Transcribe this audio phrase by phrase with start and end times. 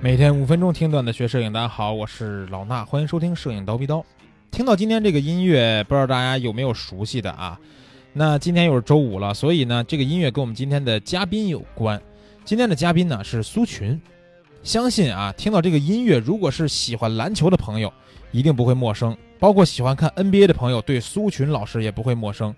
[0.00, 4.04] 每天五分钟听段子学摄影，大家好，我是老衲，欢迎收听摄影刀逼刀。
[4.50, 7.58] 听到今天这个音乐，不知道大家有没有熟悉的啊？
[8.12, 12.00] 那今天又是周五了，所以呢，这个音乐跟我们今天的嘉宾有关。
[12.44, 14.00] 今天的嘉宾呢是苏群，
[14.62, 17.92] 相信啊，听到这个音乐，如果是喜欢篮球的朋友，
[18.32, 22.54] 一定不会陌生；包括喜欢看 NBA 的朋友，对苏群老师也不会陌生。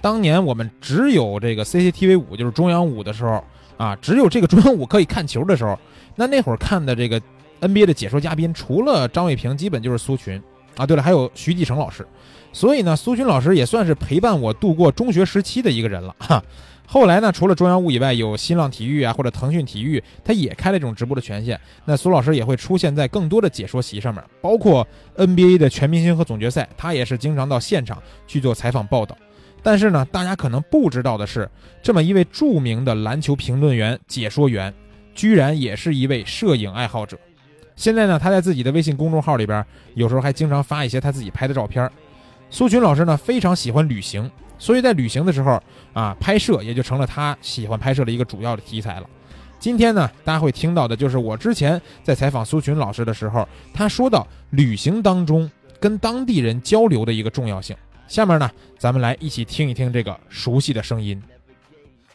[0.00, 3.44] 当年我们只有这个 CCTV 五，就是中央五的时候
[3.76, 5.78] 啊，只有这个中央五可以看球的时候。
[6.16, 7.20] 那那会儿看的这个
[7.60, 10.42] NBA 的解说嘉宾，除了张卫平，基本就是苏群
[10.76, 10.86] 啊。
[10.86, 12.06] 对了，还有徐继成老师。
[12.52, 16.42] 所以呢，苏群老师也算是陪伴我度过中学时期的一个人了哈。
[16.84, 21.58] 后来呢，除了中央五以外，有新浪体育啊，或者腾讯体育，他也开了这种直播的权限。
[21.84, 24.84] 那苏老师也会出现在更多的解说席上面，包括
[25.16, 29.16] NBA 的全明星和总决赛，他也是经常到现场去做采访报道。
[29.62, 31.48] 但是呢，大家可能不知道的是，
[31.82, 34.72] 这么一位著名的篮球评论员、解说员。
[35.12, 37.18] 居然也是一位摄影爱好者，
[37.74, 39.62] 现在呢，他在自己的微信公众号里边，
[39.94, 41.90] 有时候还经常发一些他自己拍的照片。
[42.48, 45.60] 苏群老师呢，非常喜欢旅行，所以在旅行的时候
[45.92, 49.06] 啊，拍摄也就成了他喜欢拍摄的一个主要的题材了。
[49.58, 57.76] 今天呢，大家会听到的就是我之前在采访苏群老师的时候，他说到旅行当中跟当地人交流的一个重要性。
[58.10, 61.22] 下面呢，咱们来一起听一听这个熟悉的声音。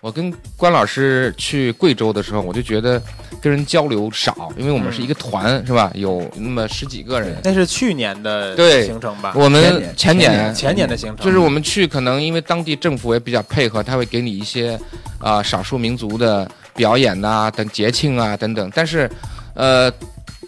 [0.01, 3.01] 我跟关老师去贵州的时候，我就觉得
[3.41, 5.89] 跟人交流少，因为我们是一个团，是吧？
[5.95, 7.37] 有那么十几个人。
[7.45, 9.31] 那是去年的对行程吧？
[9.37, 14.77] 我们前年前年的行程，就是我们去，可能因为当地政府也比较配合，他会给你一些
[15.17, 18.69] 啊少数民族的表演呐等节庆啊等等。
[18.75, 19.09] 但是，
[19.53, 19.89] 呃，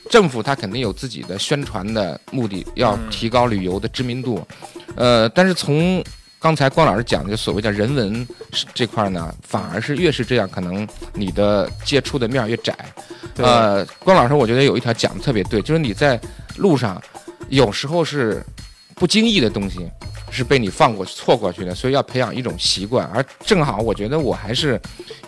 [0.10, 4.46] 政府他肯定有自己的宣传的目的，要提高旅游的知名度。
[4.98, 6.04] 呃，但是从
[6.40, 8.28] 刚才关老师讲的所谓叫人文
[8.74, 12.76] 这块呢，反而是越是这样，可能你的接触的面越窄。
[13.38, 16.20] 呃，关老师，我觉得有一条讲的特别对，就是你在
[16.58, 17.02] 路上
[17.50, 18.44] 有时候是
[18.96, 19.90] 不经意的东西。
[20.30, 23.10] 是被你放过去、错过去的，所以要培养一种习惯。
[23.14, 24.80] 而正好，我觉得我还是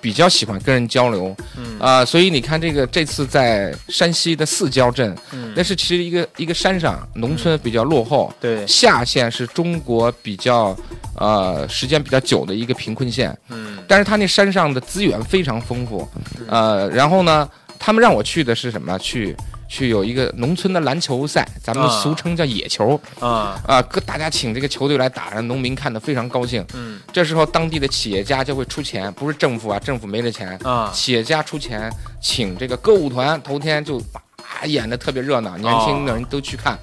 [0.02, 10.76] 比较喜欢跟人交流，嗯啊，所以你看这个这次在山西的四郊镇，嗯那是其实一个一个山上农村比较落后，对，下县是中国比较
[11.16, 16.08] 呃时间比较久的一个贫困县，嗯，但是他那山上的资源非常丰富，
[16.48, 18.98] 呃，然后呢，他们让我去的是什么？
[19.00, 19.36] 去。
[19.70, 23.00] 去有一个农村的篮球赛，咱们俗称叫野球。
[23.20, 23.62] 啊。
[23.66, 26.66] 啊，各大家请这个球队来打，让农民看得非常高兴。
[26.74, 30.58] 嗯，这时候当地的企业家就会出钱，不是政府啊，政府没这钱。
[30.64, 33.98] 啊，企业家出钱请这个歌舞团，头天就
[34.42, 36.78] 啊演的特别热闹，年轻的人都去看。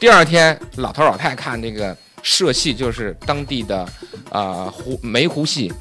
[0.00, 3.88] 第二天老头老太看这个社戏，就是当地的
[4.30, 5.72] 啊湖梅湖戏。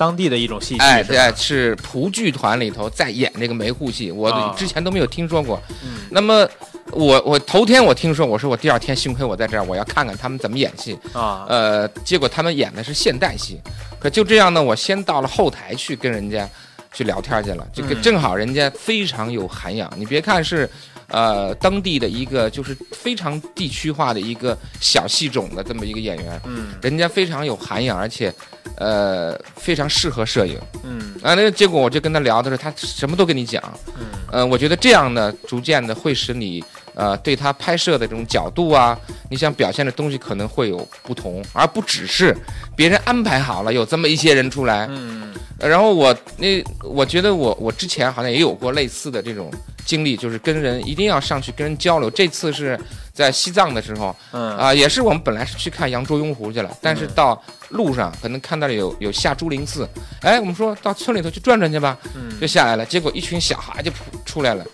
[0.00, 5.60] 当地的一种戏剧，哎，对，是蒲剧团里头在演这个梅户戏，我之前都没有听说过。
[5.84, 6.48] 嗯，那么
[6.90, 11.44] 我我头天我听说，我说我第二天幸亏我在这儿，我要看看他们怎么演戏啊。
[11.50, 13.60] 呃，结果他们演的是现代戏，
[13.98, 16.48] 可就这样呢，我先到了后台去跟人家
[16.92, 17.66] 去聊天去了。
[17.72, 20.68] 这个正好人家非常有涵养，你别看是。
[21.12, 28.32] 呃，当地的一个就是非常地区化的一个小戏种的这么一个演员，嗯，人家非常有涵养，而且，
[28.76, 33.60] 呃，非常适合摄影，嗯，啊，那结果我就跟他聊的时候，他什么都跟你讲，
[33.98, 36.64] 嗯，呃，我觉得这样呢，逐渐的会使你，
[36.94, 38.96] 呃，对他拍摄的这种角度啊，
[39.28, 42.32] 你想表现的东西可能会有不同，而不只是
[42.76, 49.50] 别人安排好了有这么一些人出来，嗯，然后我那我觉得我我之前好像也有过类似的这种。
[49.86, 52.08] 经历就是跟人一定要上去跟人交流。
[52.08, 52.78] 这次是
[53.12, 59.88] 在西藏的时候，嗯啊，也是我们本来是去看扬州雍湖去了，但是到路上可能看到了有有下朱林寺，
[60.20, 62.86] 哎，我们说到村里头去转转去吧，嗯，就下来了。
[62.86, 63.90] 结果一群小孩就
[64.24, 64.64] 出来了，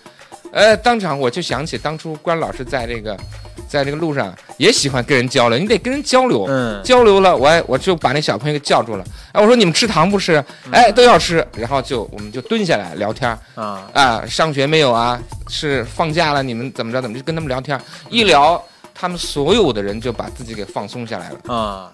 [0.51, 3.17] 呃，当场我就想起当初关老师在这个。
[3.67, 10.43] 在这个路上也喜欢跟人交流，你得跟人交流，嗯，交流了，我我就把那小朋友给叫住了，哎，我说你们吃糖不吃？
[10.71, 15.19] 哎，都要吃，然后就我们就蹲下来聊天啊啊，上学没有啊？
[15.47, 17.79] 是放假了，你们怎么着怎么就跟他们聊天？
[18.09, 18.61] 一聊，
[18.95, 21.91] 他们所有的人就把自己给放松下来了啊。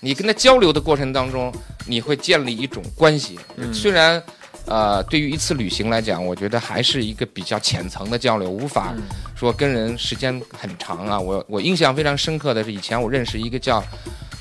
[0.00, 1.52] 你跟他交流的过程当中，
[1.86, 3.38] 你会建立一种关系，
[3.72, 4.22] 虽然。
[4.66, 8.92] 呃，对于一次旅行来讲，我觉得还是一个比较浅层的交流，无法
[9.36, 11.18] 说跟人时间很长啊。
[11.18, 13.80] 我我印象非常深刻的是，以前我认识一个叫，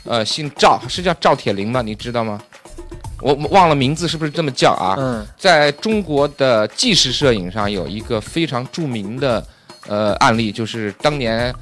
[0.04, 1.84] 呃，姓赵，是叫赵铁林吗？
[1.84, 2.42] 你知道吗？
[3.22, 4.96] 我忘了名字，是不是这么叫啊？
[4.98, 9.46] 嗯，在中国的纪实摄影上有一个非常著名的
[9.88, 11.54] 呃案例，就是当年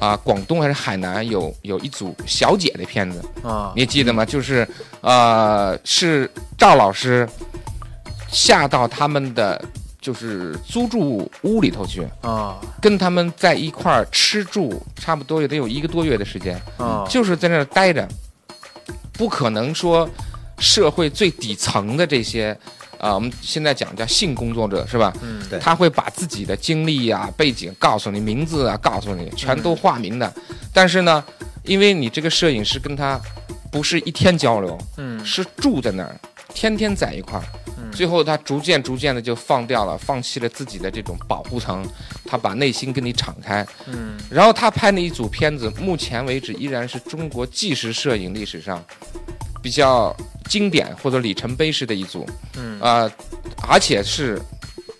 [0.00, 4.24] 啊，广东还是海南有有一组小姐的片子啊，你记得吗？
[4.24, 4.68] 就是
[5.02, 6.28] 呃，是
[6.58, 7.28] 赵老师。
[8.30, 9.62] 下到他们的
[10.00, 18.06] 就是租住屋里头去啊，跟他们在一块儿吃住，差不多也得有一个多月的时间啊，就是在那儿待着，
[19.12, 20.08] 不可能说
[20.58, 22.56] 社会最底层的这些，
[22.98, 25.12] 啊，我们现在讲叫性工作者是吧？
[25.22, 30.32] 嗯，对，他会把自己的经历呀、背景告诉你，名字啊告诉你，全都化名的。
[30.72, 31.22] 但是呢，
[31.64, 33.20] 因为你这个摄影师跟他
[33.70, 36.16] 不是一天交流，嗯，是住在那儿，
[36.54, 37.44] 天天在一块儿。
[37.90, 41.84] 最后，他逐渐、逐渐的就放掉了，放弃了自己的这种保护层，
[42.24, 43.66] 他把内心跟你敞开。
[43.86, 48.84] 嗯，然后他拍那一组片子，目前为止依然是中国纪实摄影历史上
[49.62, 50.14] 比较
[50.48, 52.28] 经典或者里程碑式的一组。
[52.58, 53.10] 嗯啊，
[53.66, 54.40] 而且是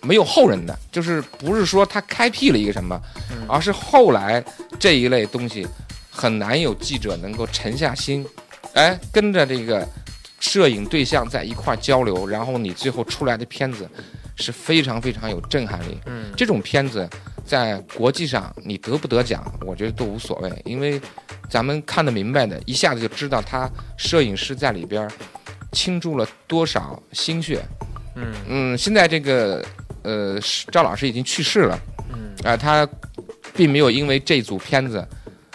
[0.01, 2.99] 没有后人的，就是不是说他开辟了一个什么，
[3.47, 4.43] 而是后来
[4.79, 5.65] 这一类东西
[6.09, 8.25] 很难有记者能够沉下心，
[8.73, 9.87] 哎，跟着这个。
[10.39, 13.89] 摄影对象在一块交流，然后你最后出来的片子
[14.35, 15.97] 是非常非常有震撼力。
[16.05, 17.07] 嗯，这种片子
[17.45, 20.99] 在国际上你得不得奖，我觉得都无所谓，因为
[21.49, 25.09] 咱们看得明白的，一下子就知道他摄影师在里边
[25.71, 27.61] 倾注了多少心血。
[28.15, 29.63] 嗯嗯，现在这个
[30.03, 30.39] 呃
[30.71, 31.79] 赵老师已经去世了。
[32.13, 32.87] 嗯啊，他
[33.53, 35.05] 并没有因为这组片子。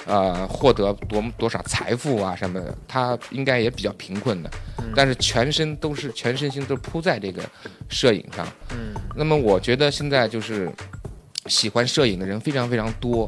[0.06, 4.50] 呃，获得多多少财富啊什么的，他应该也比较贫困的，
[4.94, 7.42] 但是全身都是全身心都扑在这个
[7.88, 8.46] 摄影上。
[8.72, 10.70] 嗯，那么我觉得现在就是
[11.46, 13.26] 喜欢摄影的人非常非常多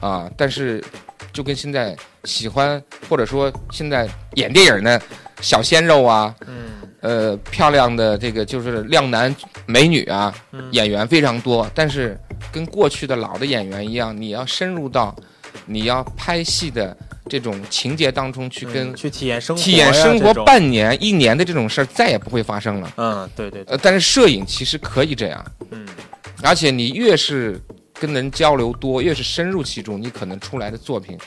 [0.00, 0.84] 啊，但是
[1.32, 5.00] 就跟现在喜欢或者说现在演电影的
[5.40, 9.34] 小鲜肉啊，嗯，呃，漂亮的这个就是靓男
[9.64, 10.34] 美女啊，
[10.72, 12.20] 演员非常多，但是
[12.52, 15.16] 跟过去的老的演员一样，你要深入到。
[15.68, 16.96] 你要拍戏的
[17.28, 22.92] 这种情节当中去跟去体验生活，体验生活半年一年的这种事儿再也不会发生了。
[22.96, 23.62] 嗯，对对。
[23.66, 25.44] 呃，但是摄影其实可以这样。
[25.70, 25.86] 嗯，
[26.42, 27.60] 而且你越是
[27.92, 31.18] 跟人交流多，越是深入其中，你可能出来的作品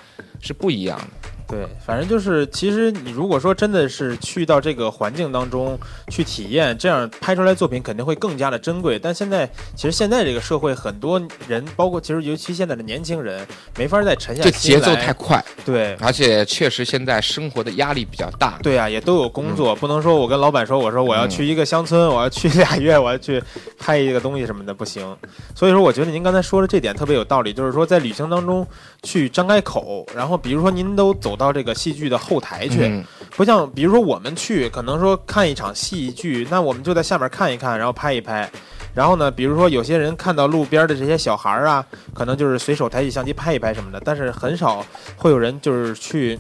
[0.42, 1.30] 是不一样的。
[1.52, 5.78] 对，反正就是，其实你如果说真的是去到这个环境当中
[6.08, 8.98] 去体验，这样拍出来作品肯定会更加的珍贵。
[8.98, 9.46] 但现在，
[9.76, 13.46] 其实现在这个社会，很多人，包括其实尤其现在的年轻人，
[13.78, 15.44] 没法再沉下心这节奏太快。
[15.66, 18.58] 对，而且确实现在生活的压力比较大。
[18.64, 23.44] 对啊，也都有工作，不能说我跟老板说，我说我要去一个乡村，我要去俩月，我要去
[23.78, 25.06] 拍一个东西什么的，不行。
[25.54, 28.66] 所以说，我觉得您刚才说的这点特别有道理，就是说在旅行当中
[29.04, 31.36] 去张开口，然后比如说您都走。
[31.42, 33.04] 到这个戏剧的后台去，
[33.36, 38.50] 不像比如说我们去，可能说看一场戏剧，那我们就在下面看一看，然后拍一拍。
[38.94, 41.84] 然后呢，比如说有些人看到路边的这些小孩儿啊，
[42.14, 44.86] 可能就是随手抬起相机拍一拍什么的，但是很少
[45.16, 46.40] 会有人就是去。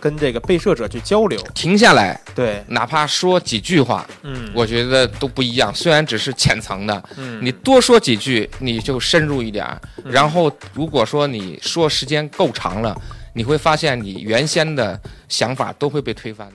[0.00, 5.72] 跟这个被摄者去交流，停下来，对，哪怕说几句话，嗯，我觉得都不一样。
[5.74, 9.66] 虽然只是浅层的，嗯，你多说几句，你就深入一点。
[10.04, 12.94] 然后，如果说你说时间够长了，
[13.34, 14.98] 你会发现你原先的
[15.28, 16.48] 想法都会被推翻。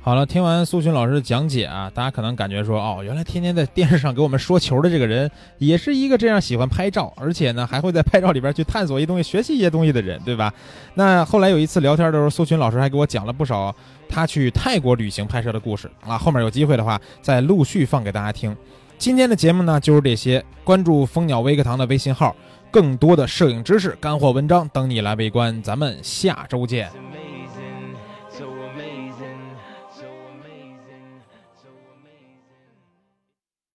[0.00, 10.52] 好了，听完苏群老师的讲解啊，大家可能感觉说，哦，原来天天在电视上给我们说球的这个人，也是一个这样喜欢拍照，而且呢，还会在拍照里边去探索一些东西、学习一些东西的人，对吧？
[10.94, 13.74] 那后来有一次聊天的时候，苏群老师还给我讲了不少
[14.08, 16.16] 他去泰国旅行拍摄的故事啊。
[16.16, 18.56] 后面有机会的话，再陆续放给大家听。
[18.96, 20.42] 今天的节目呢，就是这些。
[20.64, 22.36] 关注蜂鸟微课堂的微信号，
[22.70, 25.60] 更多的摄影知识、干货文章等你来围观。
[25.62, 27.07] 咱们下周见。